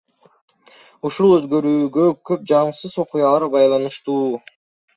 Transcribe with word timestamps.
Ушул 1.09 1.35
өзгөрүүгө 1.35 2.07
көп 2.31 2.49
жагымсыз 2.55 2.99
окуялар 3.07 3.49
байланыштуу. 3.61 4.29